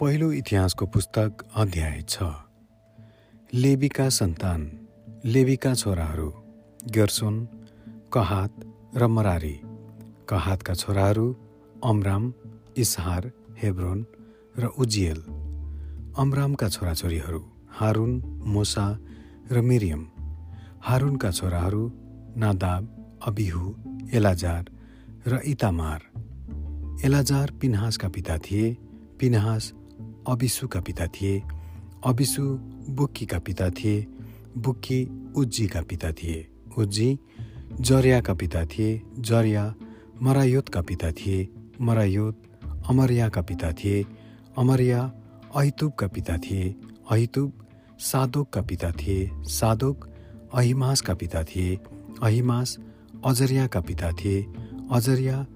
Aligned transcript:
पहिलो 0.00 0.32
इतिहासको 0.32 0.86
पुस्तक 0.86 1.42
अध्याय 1.54 2.00
छ। 2.08 2.22
लेबीका 3.54 4.08
सन्तान 4.08 4.60
लेबीका 5.24 5.74
छोराहरू 5.74 6.28
गर्सोन 6.94 7.34
कहात 8.12 8.52
र 8.96 9.06
मरारी। 9.06 9.60
कहातका 10.28 10.74
छोराहरू 10.74 11.26
अमराम 11.84 12.32
इसहार 12.76 13.30
हेब्रोन 13.62 14.06
र 14.58 14.66
उजियल 14.78 15.20
अमरामका 16.16 16.68
छोराछोरीहरू 16.68 17.42
हारुन 17.70 18.12
मोसा 18.46 18.86
र 19.52 19.60
मिरियम। 19.60 20.06
हारुनका 20.80 21.30
छोराहरू 21.30 21.82
नादाब 22.36 22.82
अबिहु 23.26 23.64
एलाजार 24.16 24.64
र 25.26 25.40
इतामार। 25.44 26.00
एलाजार 27.04 27.50
पिन्हासका 27.60 28.08
पिता 28.08 28.38
थिए। 28.38 28.76
पिनहास 29.20 29.72
अबिसुका 30.28 30.80
पिता 30.80 31.06
थिए 31.06 31.42
अबिसु 32.06 32.42
बुक्कीका 32.96 33.38
पिता 33.38 33.68
थिए 33.70 34.06
बुक्की 34.58 34.98
उज्जीका 35.36 35.80
पिता 35.90 36.12
थिए 36.12 36.46
उज्जी 36.78 37.08
जरियाका 37.80 38.34
पिता 38.34 38.64
थिए 38.66 39.00
जरिया 39.20 39.64
मरायोतका 40.22 40.80
पिता 40.82 41.10
थिए 41.12 41.48
मरायोत 41.80 42.36
अमरियाका 42.90 43.42
पिता 43.42 43.72
थिए 43.72 44.04
अमरिया 44.58 45.00
अहितुबका 45.56 46.06
पिता 46.06 46.36
थिए 46.38 46.74
अहितुब 47.10 47.52
सादोकका 48.00 48.62
पिता 48.62 48.90
थिए 48.92 49.30
सादोक 49.50 50.08
अहिमासका 50.54 51.14
पिता 51.14 51.42
थिए 51.44 51.78
अहिमास 52.22 52.76
अजरियाका 53.26 53.80
पिता 53.80 54.10
थिए 54.12 54.46
अजरिया 54.92 55.46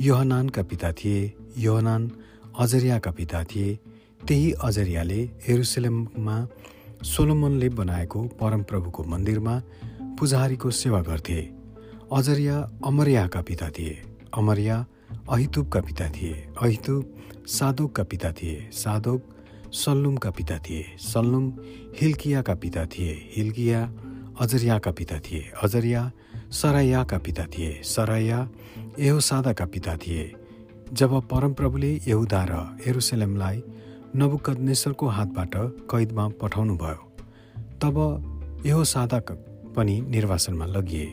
योहनानका 0.00 0.62
पिता 0.62 0.92
थिए 0.92 1.32
योहनान 1.58 2.10
अजरियाका 2.60 3.10
पिता 3.10 3.42
थिए 3.44 3.78
त्यही 4.28 4.52
अजरियाले 4.52 5.30
हेरुसलेममा 5.48 6.48
सोलोमनले 7.02 7.68
बनाएको 7.68 8.22
परमप्रभुको 8.22 9.04
मन्दिरमा 9.04 9.62
पुजारीको 10.18 10.70
सेवा 10.70 11.00
गर्थे। 11.00 11.50
अजरिया 12.12 12.70
अमरियाका 12.86 13.42
पिता 13.42 13.70
थिए। 13.70 14.02
अमरिया 14.38 14.86
अहितुबका 15.30 15.80
पिता 15.80 16.08
थिए। 16.08 16.48
अहितुब 16.62 17.14
सादोकका 17.46 18.02
पिता 18.02 18.32
थिए। 18.32 18.70
सादोक 18.72 19.22
सल्लुमका 19.72 20.30
पिता 20.30 20.58
थिए। 20.58 20.96
सल्लुम 20.98 21.52
हिल्कियाका 22.00 22.54
पिता 22.54 22.86
थिए। 22.86 23.32
हिल्किया 23.36 23.92
अजरियाका 24.40 24.90
पिता 24.90 25.18
थिए। 25.18 25.52
अजरिया 25.62 26.12
सरायाका 26.50 27.18
पिता 27.18 27.44
थिए। 27.44 27.80
सराया 27.84 28.48
एहोसादाका 28.98 29.66
पिता 29.66 29.96
थिए। 29.96 30.34
जब 30.92 31.28
परमप्रभुले 31.28 32.00
यहुदा 32.08 32.46
र 32.50 32.78
एरुसलेमलाई 32.86 33.62
नबुकदनेश्वरको 34.16 35.06
हातबाट 35.08 35.54
कैदमा 35.90 36.24
पठाउनु 36.40 36.74
भयो 36.76 37.00
तब 37.82 37.96
यो 38.66 38.84
साधक 38.86 39.30
पनि 39.76 39.96
निर्वासनमा 40.06 40.66
लगिए। 40.66 41.06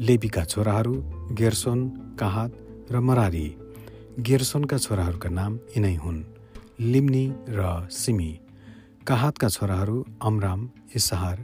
लेबीका 0.00 0.42
छोराहरू 0.44 0.92
गेर्सोन 1.32 1.80
काहात 2.20 2.52
र 2.92 3.00
मरारी। 3.00 3.46
गेर्सोनका 4.20 4.76
छोराहरूका 4.76 5.30
नाम 5.30 5.52
यिनै 5.74 5.94
हुन् 5.94 6.20
लिम्नी 6.82 7.24
र 7.48 7.88
सिमी। 7.90 8.30
काहातका 9.08 9.48
छोराहरू 9.48 9.96
अमराम 10.20 10.60
इसहार 10.96 11.36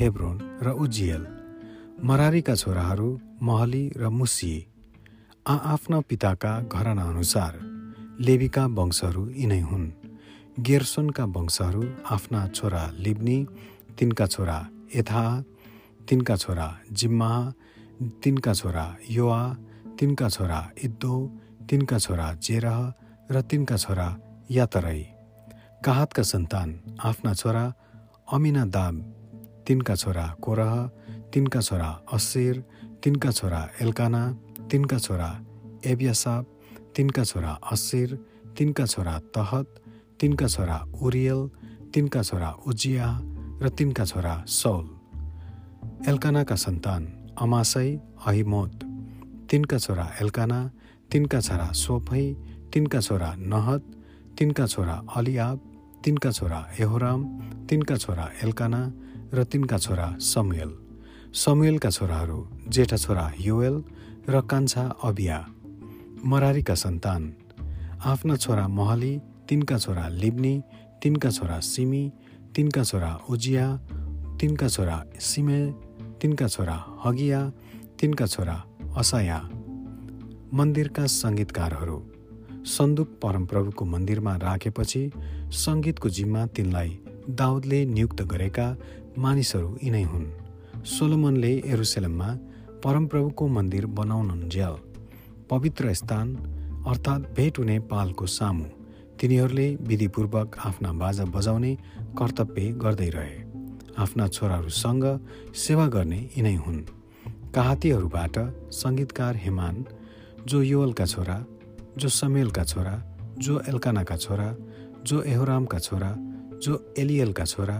हेब्रोन 0.00 0.36
र 0.64 0.66
उज्जियल 0.82 1.26
मरारीका 2.08 2.54
छोराहरू 2.54 3.08
महली 3.42 3.84
र 3.96 4.08
मुसी। 4.10 4.54
आआफ्ना 5.46 6.00
पिताका 6.08 6.52
घराना 6.72 7.04
अनुसार 7.04 7.52
लेबीका 8.20 8.64
वंशहरू 8.78 9.24
यिनै 9.36 9.60
हुन्। 9.60 9.86
गेर्सोनका 10.60 11.24
वंशहरू 11.34 11.82
आफ्ना 12.12 12.40
छोरा 12.48 12.82
लिब्नी 13.04 13.36
तिनका 13.98 14.26
छोरा 14.26 14.58
एथा 14.94 15.24
तिनका 16.08 16.36
छोरा 16.36 16.68
जिम्मा 16.92 17.30
तिनका 18.22 18.52
छोरा 18.54 18.84
योआ 19.10 19.40
तिनका 19.98 20.28
छोरा 20.28 20.60
इद्दो 20.84 21.14
तिनका 21.70 21.98
छोरा 22.04 22.26
जेरह 22.44 22.78
र 23.32 23.40
तिनका 23.50 23.76
छोरा 23.76 24.08
यातरै 24.50 25.00
काहातका 25.84 26.22
सन्तान 26.32 26.68
आफ्ना 27.00 27.32
छोरा 27.34 27.64
अमिना 28.32 28.64
दाब 28.76 28.94
तिनका 29.66 29.94
छोरा 29.96 30.26
कोरह 30.44 30.74
तिनका 31.32 31.60
छोरा 31.68 31.90
असिर 32.12 32.64
तिनका 33.04 33.30
छोरा 33.38 33.60
एल्काना 33.80 34.22
तिनका 34.70 34.98
छोरा 34.98 35.30
एबियासाब 35.90 36.44
तिनका 36.96 37.24
छोरा 37.24 37.52
असिर 37.72 38.08
तिनका 38.58 38.86
छोरा 38.86 39.18
तहत 39.36 39.68
तिनका 40.22 40.46
छोरा 40.46 40.78
उरियल 41.02 41.40
तिनका 41.94 42.22
छोरा 42.22 42.50
उजिया 42.66 43.06
र 43.62 43.68
तिनका 43.78 44.04
छोरा 44.06 44.34
सौल 44.46 44.84
एल्कानाका 46.10 46.56
सन्तान 46.64 47.02
अमासै 47.36 47.88
अहिमोत 48.26 48.74
तिनका 49.50 49.78
छोरा 49.84 50.04
एल्काना 50.22 50.60
तिनका 51.10 51.40
छोरा 51.46 51.66
सोफै 51.74 52.24
तिनका 52.72 53.00
छोरा 53.06 53.30
नहत 53.52 53.82
तिनका 54.38 54.66
छोरा 54.66 54.96
अलियाब 55.16 55.58
तिनका 56.04 56.30
छोरा 56.38 56.60
एहोराम 56.78 57.20
तिनका 57.66 57.96
छोरा 58.04 58.28
एल्काना 58.44 58.80
र 59.34 59.44
तिनका 59.52 59.78
छोरा 59.78 60.06
समुएल 60.32 60.70
समुएलका 61.42 61.90
छोराहरू 61.90 62.38
जेठा 62.68 62.96
छोरा 63.04 63.26
युएल 63.40 63.76
र 64.28 64.40
कान्छा 64.50 64.84
अबिया 65.02 65.38
मरारीका 66.30 66.74
सन्तान 66.84 67.22
आफ्ना 68.06 68.36
छोरा 68.36 68.66
महली 68.70 69.14
तिनका 69.52 69.76
छोरा 69.78 70.08
लिब्नी 70.08 70.52
तिनका 71.02 71.30
छोरा 71.30 71.58
सिमी 71.60 72.12
तिनका 72.56 72.84
छोरा 72.84 73.10
उजिया 73.30 73.64
तिनका 74.40 74.68
छोरा 74.68 74.96
सिमे 75.20 75.58
तिनका 76.20 76.48
छोरा 76.48 76.76
हगिया 77.04 77.40
तिनका 78.00 78.26
छोरा 78.26 78.56
असाया। 78.96 79.38
मन्दिरका 80.58 81.04
सङ्गीतकारहरू 81.18 81.98
सन्दुक 82.66 83.08
परमप्रभुको 83.22 83.84
मन्दिरमा 83.84 84.36
राखेपछि 84.48 85.04
सङ्गीतको 85.60 86.08
जिम्मा 86.08 86.46
तिनलाई 86.56 86.98
दाउदले 87.28 87.84
नियुक्त 87.94 88.22
गरेका 88.32 88.66
मानिसहरू 89.18 89.70
यिनै 89.84 90.04
हुन्। 90.04 90.28
सोलोमनले 90.96 91.56
एरुसलेममा 91.72 92.34
परमप्रभुको 92.84 93.54
मन्दिर 93.56 93.86
बनाउनुहुन्जेल 93.98 94.84
पवित्र 95.50 95.92
स्थान 95.94 96.36
अर्थात् 96.86 97.34
भेट 97.36 97.58
हुने 97.58 97.78
पालको 97.90 98.26
सामु 98.36 98.81
तिनीहरूले 99.22 99.68
विधिपूर्वक 99.86 100.56
आफ्ना 100.66 100.90
बाजा 100.98 101.24
बजाउने 101.34 101.72
कर्तव्य 102.18 102.66
गर्दै 102.82 103.08
रहे 103.14 103.36
आफ्ना 104.02 104.26
छोराहरूसँग 104.28 105.04
सेवा 105.56 105.86
गर्ने 105.94 106.18
यिनै 106.36 106.54
हुन् 106.64 106.80
काहातीहरूबाट 107.54 108.36
सङ्गीतकार 108.74 109.36
हेमान 109.44 109.76
जो 110.48 110.62
योवलका 110.64 111.06
छोरा 111.06 111.38
जो 111.98 112.08
समेलका 112.10 112.64
छोरा 112.64 112.94
जो 113.38 113.60
एल्कानाका 113.68 114.16
छोरा 114.16 114.48
जो 115.06 115.22
एहोरामका 115.24 115.78
छोरा 115.78 116.10
जो 116.64 116.72
एलियलका 116.98 117.44
छोरा 117.44 117.78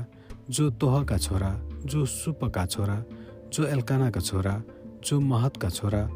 जो 0.50 0.70
तोहका 0.80 1.19
छोरा 1.19 1.50
जो 1.84 2.04
सुपका 2.06 2.66
छोरा 2.66 3.03
जो 3.53 3.66
एल्कानाका 3.66 4.20
छोरा 4.20 4.54
जो 5.04 5.20
महतका 5.22 5.69
छोरा 5.70 6.09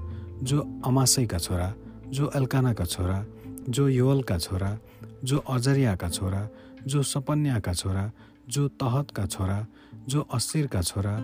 जो 0.42 0.60
अमासैका 0.86 1.38
छोरा 1.38 1.72
जो 2.10 2.30
एल्कानाका 2.36 2.84
छोरा 2.84 3.24
जो 3.68 3.88
योवलका 3.88 4.38
छोरा 4.38 4.78
जो 5.24 5.38
अजरियाका 5.54 6.08
छोरा 6.08 6.48
जो 6.86 7.02
सपन्याका 7.02 7.72
छोरा 7.74 8.10
जो 8.48 8.66
तहतका 8.80 9.26
छोरा 9.26 9.66
जो 10.08 10.20
असिरका 10.34 10.82
छोरा 10.82 11.14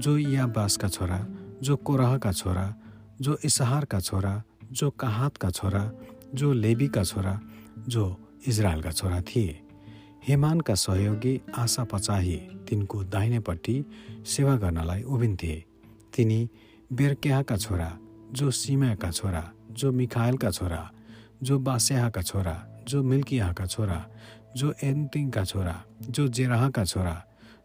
जो 0.00 0.16
याबासका 0.18 0.88
छोरा 0.88 1.18
जो 1.62 1.76
कोरहका 1.86 2.32
छोरा 2.32 2.66
जो 3.22 3.36
इसहारका 3.44 4.00
छोरा 4.00 4.42
जो 4.72 4.90
काहातका 5.00 5.50
छोरा 5.50 5.90
जो 6.34 6.52
लेबीका 6.52 7.02
छोरा 7.04 7.40
जो 7.88 8.04
इजरायलका 8.48 8.90
छोरा 8.90 9.20
थिए 9.28 9.60
हेमानका 10.28 10.74
सहयोगी 10.74 11.34
आशा 11.58 11.84
पचाही 11.92 12.36
तिनको 12.68 13.02
दाहिनेपट्टि 13.14 13.74
सेवा 14.34 14.54
गर्नलाई 14.62 15.02
उभिन्थे 15.02 15.54
तिनी 16.14 16.40
बेर्क्याहका 16.90 17.56
छोरा 17.56 17.90
जो 18.38 18.50
सिमाका 18.50 19.10
छोरा 19.10 19.42
जो 19.78 19.92
मिखायलका 19.92 20.50
छोरा 20.50 20.82
जो 21.42 21.58
बास्याहका 21.58 22.22
छोरा 22.22 22.56
जो 22.88 23.02
मिल्कियाहका 23.02 23.66
छोरा 23.66 23.98
जो 24.56 24.72
एन्तिङका 24.82 25.44
छोरा 25.44 25.74
जो 26.10 26.26
जेराहका 26.28 26.84
छोरा 26.84 27.16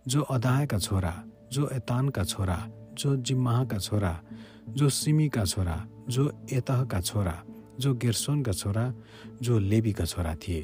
जो 0.08 0.22
अदायका 0.36 0.78
छोरा 0.80 1.14
जो 1.54 1.68
एतानका 1.74 2.24
छोरा 2.24 2.58
जो 2.98 3.16
जिम्माहका 3.18 3.78
छोरा 3.78 4.14
जो 4.78 4.90
सिमीका 4.90 5.44
छोरा 5.46 5.78
जो 6.10 6.32
एतहका 6.54 7.02
छोरा 7.02 7.36
जो 7.80 7.94
गेर्सोनका 7.94 8.52
छोरा 8.52 8.94
जो 9.42 9.60
लेबीका 9.60 10.06
छोरा 10.06 10.34
थिए 10.36 10.62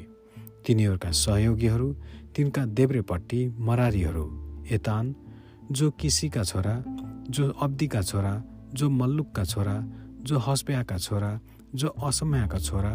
तिनीहरूका 0.66 1.10
सहयोगीहरू 1.14 1.88
तिनका 2.36 2.64
देब्रेपट्टि 2.78 3.40
मरारीहरू 3.58 4.26
एतान 4.72 5.14
जो 5.70 5.90
किसीका 6.00 6.42
छोरा 6.44 6.74
जो 7.30 7.50
अब्दीका 7.62 8.02
छोरा 8.02 8.34
जो 8.74 8.88
मल्लुकका 8.90 9.44
छोरा 9.44 9.76
जो 10.26 10.38
हस्प्याका 10.38 10.96
छोरा 10.98 11.30
जो 11.74 11.88
असमयाका 11.88 12.58
छोरा 12.58 12.92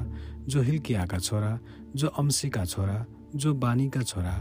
जो 0.47 0.61
हिल्कियाका 0.61 1.17
छोरा 1.17 1.59
जो 1.95 2.07
अम्सीका 2.07 2.65
छोरा 2.65 3.05
जो 3.35 3.53
बानीका 3.53 4.01
छोरा 4.01 4.35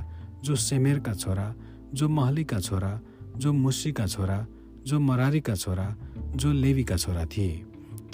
जो 0.45 0.55
सेमेरका 0.57 1.15
छोरा 1.15 1.55
जो 1.95 2.09
महलीका 2.09 2.59
छोरा 2.61 3.01
जो 3.37 3.53
मुसीका 3.53 4.07
छोरा 4.07 4.47
जो 4.87 5.01
मरारीका 5.01 5.55
छोरा 5.55 5.95
जो 6.37 6.53
लेवीका 6.53 6.97
छोरा 6.97 7.25
थिए। 7.25 7.65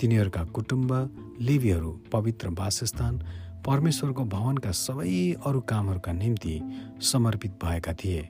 तिनीहरूका 0.00 0.44
कुटुम्ब 0.44 0.90
लेवीहरू 1.40 1.90
पवित्र 2.12 2.48
वासस्थान 2.48 3.18
परमेश्वरको 3.66 4.24
भवनका 4.24 4.70
सबै 4.70 5.32
अरू 5.46 5.60
कामहरूका 5.60 6.12
निम्ति 6.12 6.60
समर्पित 7.02 7.52
भएका 7.64 7.92
थिए। 7.94 8.22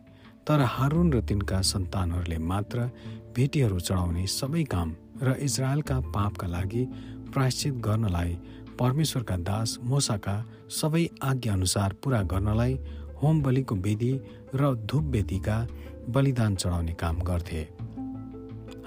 तर 0.46 0.60
हारुन 0.60 1.12
र 1.12 1.20
तिनका 1.20 1.60
सन्तानहरूले 1.62 2.38
मात्र 2.38 2.90
भेटीहरू 3.36 3.80
चढाउने 3.80 4.26
सबै 4.26 4.64
काम 4.64 4.94
र 5.22 5.36
इजरायलका 5.40 6.00
पापका 6.14 6.46
लागि 6.46 6.84
प्रायश्चित 7.34 7.74
गर्नलाई 7.74 8.36
परमेश्वरका 8.78 9.36
दास 9.48 9.78
मोसाका 9.82 10.36
सबै 10.80 11.04
आज्ञाअनुसार 11.22 11.92
पुरा 12.04 12.20
गर्नलाई 12.32 12.78
होम 13.22 13.42
बलिको 13.42 13.74
वेदी 13.86 14.12
र 14.54 14.74
धुप 14.90 15.04
वेदीका 15.14 15.56
बलिदान 16.08 16.56
चढाउने 16.56 16.94
काम 17.02 17.18
गर्थे। 17.28 17.62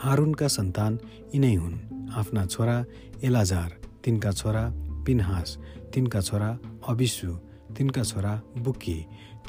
हारुनका 0.04 0.48
सन्तान 0.48 1.00
यिनै 1.36 1.54
हुन्। 1.56 1.78
आफ्ना 2.16 2.46
छोरा 2.46 2.78
एलाजार 3.24 3.70
तिनका 4.04 4.32
छोरा 4.32 4.64
पिनहास 5.06 5.58
तिनका 5.94 6.22
छोरा 6.22 6.50
अबिसु 6.88 7.32
तिनका 7.78 8.04
छोरा 8.04 8.34
बुकी 8.58 8.98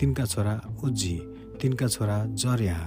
तिनका 0.01 0.25
छोरा 0.25 0.55
उज्जी 0.85 1.17
तिनका 1.61 1.89
छोरा 1.89 2.19
जर्या 2.43 2.79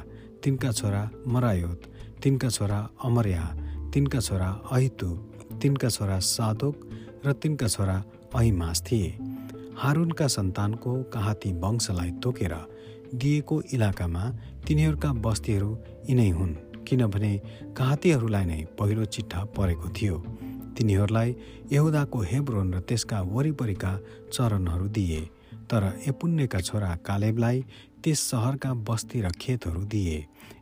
तिनका 0.44 0.72
छोरा 0.72 1.10
मरायोत 1.28 1.82
तिनका 2.24 2.50
छोरा 2.50 2.80
अमर्या 3.04 3.46
तिनका 3.94 4.20
छोरा 4.20 4.50
अहितु 4.72 5.10
तिनका 5.62 5.90
छोरा 5.90 6.18
सादोक 6.20 6.76
र 7.26 7.34
तिनका 7.34 7.68
छोरा 7.68 7.98
अहिमास 8.36 8.82
थिए। 8.82 9.10
हारुनका 9.78 10.28
सन्तानको 10.28 10.92
कहाती 11.14 11.52
वंशलाई 11.54 12.12
तोकेर 12.24 12.54
दिएको 13.22 13.56
इलाकामा 13.74 14.24
तिनीहरूका 14.68 15.10
बस्तीहरू 15.26 15.70
यिनै 16.10 16.30
हुन् 16.30 16.54
किनभने 16.88 17.32
कहातीहरूलाई 17.78 18.46
नै 18.46 18.60
पहिलो 18.80 19.06
चिट्ठा 19.06 19.40
परेको 19.58 19.90
थियो। 19.98 20.18
तिनीहरूलाई 20.78 21.36
यहुदाको 21.72 22.20
हेब्रोन 22.32 22.74
र 22.74 22.80
त्यसका 22.88 23.22
वरिपरिका 23.34 23.92
चरणहरू 24.34 24.88
दिए 24.88 25.22
तर 25.70 25.84
एपुण्यका 26.08 26.60
छोरा 26.68 26.92
कालेबलाई 27.08 27.58
त्यस 28.04 28.20
सहरका 28.30 28.74
बस्ती 28.88 29.22
र 29.22 29.30
खेतहरू 29.42 29.84
दिए। 29.86 30.18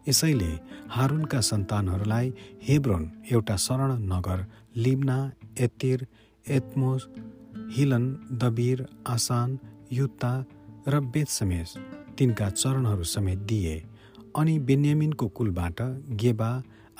यसैले 0.09 0.51
हारुनका 0.89 1.39
सन्तानहरूलाई 1.41 2.33
हेब्रोन 2.63 3.03
एउटा 3.31 3.55
शरण 3.55 3.91
नगर 4.13 4.45
लिब्ना 4.75 5.17
एतिर 5.59 6.07
एत्मोस 6.45 7.07
हिलन 7.75 8.05
दबिर 8.41 8.85
आसान 9.07 9.57
युत्ता 9.91 10.33
र 10.87 10.99
बेतसमेस 11.13 11.75
तिनका 12.17 12.49
चरणहरू 12.51 13.03
समेत 13.03 13.39
दिए। 13.49 13.75
अनि 14.37 14.57
बेन्यामिनको 14.59 15.27
कुलबाट 15.27 15.81
गेबा 16.21 16.51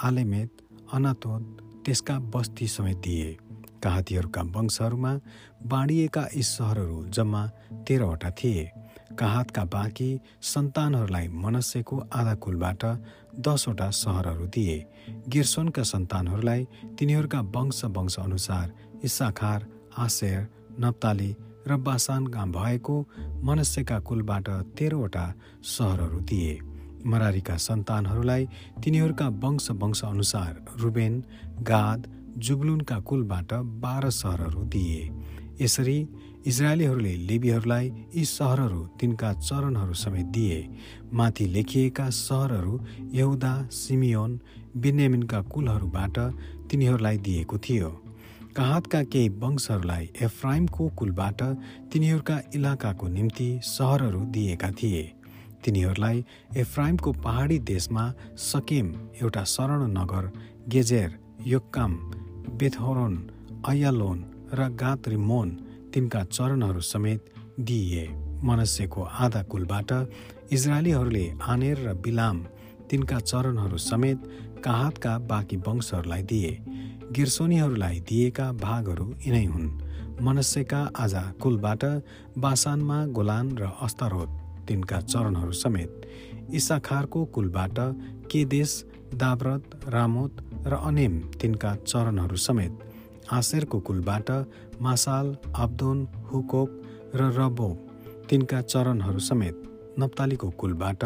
आलेमेत 0.04 0.52
अनातोत 0.94 1.44
त्यसका 1.86 2.20
बस्ती 2.34 2.68
समेत 2.68 2.98
दिए। 2.98 3.38
काहातीहरूका 3.84 4.42
वंशहरूमा 4.56 5.14
बाँडिएका 5.66 6.24
यी 6.36 6.44
सहरहरू 6.44 7.06
जम्मा 7.08 7.44
तेह्रवटा 7.88 8.30
थिए। 8.32 8.64
काहातका 9.18 9.64
बाँकी 9.66 10.10
सन्तानहरूलाई 10.44 11.28
मनस्यको 11.28 11.98
आधा 12.14 12.34
कुलबाट 12.36 12.86
दसवटा 13.40 13.90
सहरहरू 13.94 14.46
दिए। 14.48 14.78
गिर्सोनका 15.28 15.84
सन्तानहरूलाई 15.84 16.68
तिनीहरूका 17.00 17.42
वंश 17.56 17.84
वंश 17.88 18.20
अनुसार 18.20 18.74
इसाखार 19.04 19.68
आशेर 19.98 20.48
नप्ताली 20.80 21.36
र 21.68 21.78
बासानका 21.78 22.46
भएको 22.52 22.96
मनस्यका 23.44 24.00
कुलबाट 24.00 24.50
तेह्रवटा 24.78 25.26
सहरहरू 25.64 26.20
दिए। 26.22 26.60
मरारीका 27.06 27.56
सन्तानहरूलाई 27.58 28.48
तिनीहरूका 28.84 29.28
वंश 29.44 29.70
वंश 29.72 30.04
अनुसार 30.04 30.66
रुबेन 30.80 31.24
गाद 31.64 32.08
जुबलुनका 32.38 33.00
कुलबाट 33.00 33.54
बाह्र 33.84 34.10
सहरहरू 34.12 34.64
दिए। 34.66 35.02
यसरी 35.62 36.00
इजरायलीहरूले 36.48 37.14
लेबीहरूलाई 37.30 37.88
यी 38.16 38.24
सहरहरू 38.26 38.82
तिनका 39.00 39.34
चरणहरू 39.34 39.94
समेत 39.94 40.26
दिए। 40.26 40.60
माथि 41.14 41.46
लेखिएका 41.46 42.10
सहरहरू 42.10 42.80
यहुदा 43.14 43.54
सिमियोन 43.72 44.40
बिन्यामिनका 44.78 45.42
कुलहरूबाट 45.42 46.20
तिनीहरूलाई 46.72 47.18
दिएको 47.18 47.58
थियो। 47.58 47.90
काहातका 48.56 49.04
केही 49.04 49.30
वंशहरूलाई 49.30 50.10
एफ्राइमको 50.22 50.88
कुलबाट 50.90 51.42
तिनीहरूका 51.92 52.40
इलाकाको 52.56 53.08
निम्ति 53.08 53.50
सहरहरू 53.64 54.20
दिएका 54.26 54.72
थिए। 54.72 55.04
तिनीहरूलाई 55.66 56.26
एफ्राइमको 56.58 57.12
पहाडी 57.12 57.60
देशमा 57.60 58.14
सकेम 58.38 58.94
एउटा 59.22 59.44
शरण 59.44 59.82
नगर 59.92 60.32
गेजेर 60.70 61.20
योक्काम 61.48 61.96
बेथहोरोन 62.58 63.16
अयालोन 63.68 64.20
र 64.54 64.70
गात 64.76 65.08
रिमोन 65.08 65.50
तिनका 65.94 66.24
चरणहरू 66.24 66.82
समेत 66.82 67.26
दिइए। 67.60 68.06
मनस्यको 68.44 69.02
आधा 69.04 69.42
कुलबाट 69.44 69.92
इजरायलीहरूले 70.52 71.26
आनेर 71.44 71.78
र 71.88 71.94
बिलाम 71.94 72.38
तिनका 72.90 73.20
चरणहरू 73.20 73.78
समेत 73.78 74.20
काहातका 74.66 75.18
बाँकी 75.30 75.58
वंशहरूलाई 75.58 76.24
दिए। 76.24 76.52
गिर्सोनीहरूलाई 77.12 78.00
दिएका 78.00 78.52
भागहरू 78.52 79.06
यिनै 79.26 79.46
हुन्। 79.46 79.70
मनस्यका 80.22 80.82
आजा 81.00 81.22
कुलबाट 81.42 81.84
बासानमा 82.38 82.98
गोलान 83.08 83.58
र 83.58 83.72
अस्तारोत 83.82 84.30
तिनका 84.68 85.00
चरणहरू 85.02 85.52
समेत 85.52 85.92
इसाखारको 86.54 87.26
कुलबाट 87.26 87.78
केदेश 88.32 88.72
दाब्रत 89.14 89.64
रामोत 89.88 90.34
र 90.68 90.74
अनेम 90.90 91.14
तिनका 91.42 91.76
चरणहरू 91.88 92.36
समेत 92.36 92.74
आशेरको 93.32 93.80
कुलबाट 93.80 94.30
मासाल 94.82 95.36
आब्दोन 95.56 96.08
हुकोक 96.32 96.70
र 97.16 97.30
रबो 97.38 97.70
तिनका 98.30 98.62
चरणहरू 98.62 99.20
समेत 99.20 99.56
नप्तालीको 100.00 100.50
कुलबाट 100.50 101.04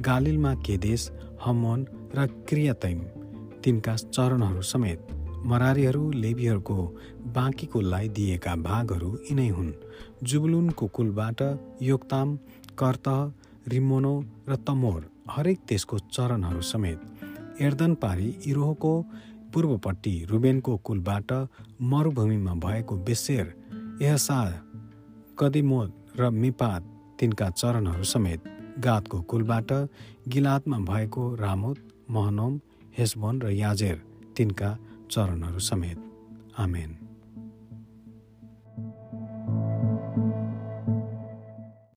गालिलमा 0.00 0.54
केदेश 0.66 1.10
हमोन 1.44 1.86
र 2.14 2.26
क्रियातैम 2.48 2.98
तिनका 3.64 3.94
चरणहरू 3.96 4.62
समेत 4.62 5.12
मरारीहरू 5.46 6.10
लेबीहरूको 6.10 6.76
बाँकी 7.34 7.66
कुललाई 7.66 8.08
दिएका 8.08 8.54
भागहरू 8.56 9.10
यिनै 9.30 9.48
हुन्। 9.48 9.72
जुबलुनको 10.22 10.86
कुलबाट 10.86 11.40
योक्ताम 11.82 12.36
कर्त 12.78 13.08
रिमोनो 13.68 14.14
र 14.48 14.56
तमोर 14.66 15.00
हरेक 15.30 15.58
त्यसको 15.68 15.98
चरणहरू 15.98 16.60
समेत 16.60 17.60
एर्दन 17.60 17.94
पारी 17.94 18.28
इरोहको 18.46 18.92
पूर्वपट्टि 19.52 20.14
रुबेनको 20.30 20.76
कुलबाट 20.76 21.32
मरुभूमिमा 21.82 22.54
भएको 22.64 22.96
बेसेर 23.06 23.46
एहसा 24.02 24.38
कदिमोद 25.38 25.92
र 26.18 26.30
मिपात 26.32 26.82
तिनका 27.20 27.50
चरणहरू 27.50 28.04
समेत 28.04 28.40
गातको 28.78 29.20
कुलबाट 29.30 29.72
गिलातमा 30.28 30.78
भएको 30.90 31.24
रामोत 31.34 31.78
महनोम 32.10 32.60
हेसबोन 32.98 33.42
र 33.42 33.50
याजेर 33.54 34.02
तिनका 34.36 34.70
चरणहरू 35.10 35.58
समेत। 35.58 35.98
आमेन। 36.58 37.01